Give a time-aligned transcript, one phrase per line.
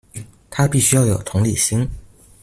[0.49, 1.87] 它必須要有同理心